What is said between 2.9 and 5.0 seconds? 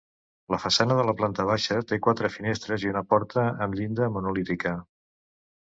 una porta amb llinda monolítica.